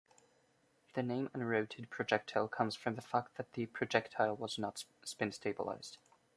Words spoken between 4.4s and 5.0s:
not